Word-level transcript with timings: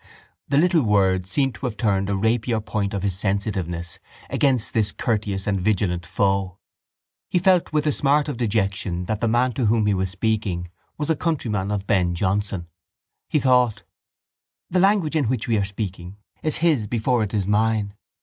The 0.47 0.57
little 0.57 0.81
word 0.81 1.27
seemed 1.27 1.53
to 1.53 1.67
have 1.67 1.77
turned 1.77 2.09
a 2.09 2.15
rapier 2.15 2.59
point 2.59 2.95
of 2.95 3.03
his 3.03 3.15
sensitiveness 3.15 3.99
against 4.31 4.73
this 4.73 4.91
courteous 4.91 5.45
and 5.45 5.61
vigilant 5.61 6.07
foe. 6.07 6.57
He 7.29 7.37
felt 7.37 7.71
with 7.71 7.85
a 7.85 7.91
smart 7.91 8.27
of 8.27 8.35
dejection 8.37 9.05
that 9.05 9.21
the 9.21 9.27
man 9.27 9.51
to 9.53 9.67
whom 9.67 9.85
he 9.85 9.93
was 9.93 10.09
speaking 10.09 10.67
was 10.97 11.11
a 11.11 11.15
countryman 11.15 11.69
of 11.71 11.85
Ben 11.85 12.15
Jonson. 12.15 12.65
He 13.29 13.37
thought: 13.37 13.83
—The 14.71 14.79
language 14.79 15.15
in 15.15 15.25
which 15.25 15.47
we 15.47 15.55
are 15.59 15.63
speaking 15.65 16.17
is 16.41 16.57
his 16.65 16.87
before 16.87 17.21
it 17.21 17.35
is 17.35 17.45
mine. 17.47 17.93